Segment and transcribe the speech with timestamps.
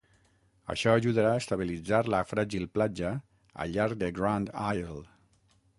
[0.73, 3.13] Això ajudarà a estabilitzar la fràgil platja
[3.65, 5.03] al llarg de Grand Isle.